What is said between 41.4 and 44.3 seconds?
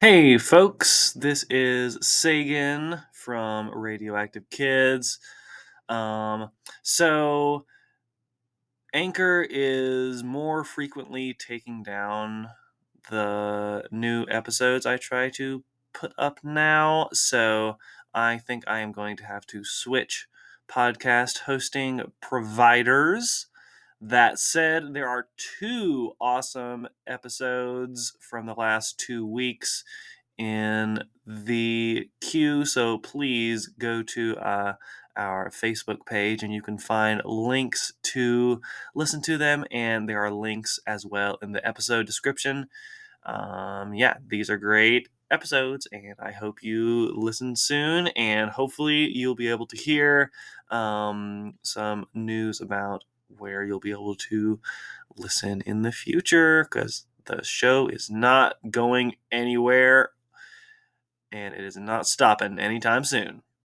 in the episode description. Um, yeah,